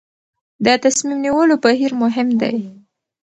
د 0.65 0.67
تصمیم 0.83 1.17
نیولو 1.25 1.55
بهیر 1.63 1.91
مهم 2.03 2.27
دی 2.41 2.57